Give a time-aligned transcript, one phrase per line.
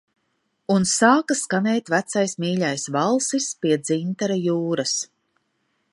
[0.75, 4.99] "Un sāka skanēt vecais mīļais valsis "Pie Dzintara jūras"."